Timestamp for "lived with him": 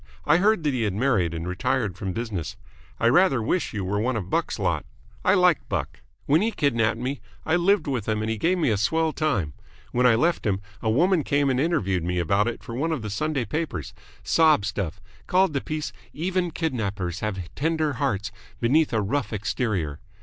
7.55-8.23